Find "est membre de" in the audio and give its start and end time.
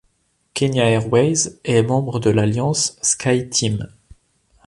1.63-2.31